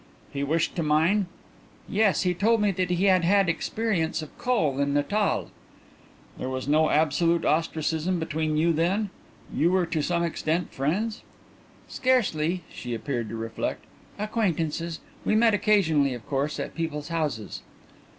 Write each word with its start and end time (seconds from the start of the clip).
"He 0.33 0.43
wished 0.43 0.75
to 0.77 0.81
mine?" 0.81 1.27
"Yes. 1.87 2.23
He 2.23 2.33
told 2.33 2.59
me 2.59 2.71
that 2.71 2.89
he 2.89 3.05
had 3.05 3.23
had 3.23 3.47
experience 3.47 4.23
of 4.23 4.35
coal 4.39 4.79
in 4.79 4.95
Natal." 4.95 5.51
"There 6.39 6.49
was 6.49 6.67
no 6.67 6.89
absolute 6.89 7.45
ostracism 7.45 8.17
between 8.17 8.57
you 8.57 8.73
then? 8.73 9.11
You 9.53 9.69
were 9.69 9.85
to 9.85 10.01
some 10.01 10.23
extent 10.23 10.73
friends?" 10.73 11.21
"Scarcely." 11.87 12.63
She 12.73 12.95
appeared 12.95 13.29
to 13.29 13.35
reflect. 13.35 13.85
"Acquaintances.... 14.17 15.01
We 15.23 15.35
met 15.35 15.53
occasionally, 15.53 16.15
of 16.15 16.25
course, 16.27 16.59
at 16.59 16.73
people's 16.73 17.09
houses." 17.09 17.61